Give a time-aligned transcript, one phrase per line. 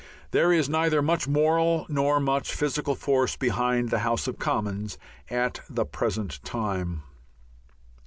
[0.31, 4.97] There is neither much moral nor much physical force behind the House of Commons
[5.29, 7.03] at the present time.